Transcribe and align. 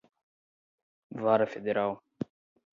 vara 1.11 1.45
federal 1.45 1.99